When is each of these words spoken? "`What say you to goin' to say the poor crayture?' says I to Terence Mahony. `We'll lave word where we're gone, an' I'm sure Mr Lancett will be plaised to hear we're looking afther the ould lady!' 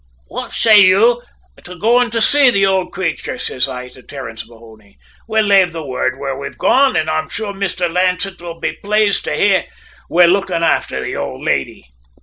"`What 0.31 0.51
say 0.51 0.79
you 0.81 1.21
to 1.63 1.75
goin' 1.77 2.09
to 2.09 2.23
say 2.23 2.49
the 2.49 2.65
poor 2.65 2.87
crayture?' 2.89 3.37
says 3.37 3.69
I 3.69 3.87
to 3.89 4.01
Terence 4.01 4.49
Mahony. 4.49 4.97
`We'll 5.29 5.45
lave 5.45 5.75
word 5.75 6.17
where 6.17 6.35
we're 6.35 6.49
gone, 6.49 6.95
an' 6.97 7.07
I'm 7.07 7.29
sure 7.29 7.53
Mr 7.53 7.87
Lancett 7.87 8.41
will 8.41 8.59
be 8.59 8.73
plaised 8.83 9.25
to 9.25 9.35
hear 9.35 9.67
we're 10.09 10.25
looking 10.25 10.63
afther 10.63 11.01
the 11.03 11.15
ould 11.15 11.43
lady!' 11.43 11.85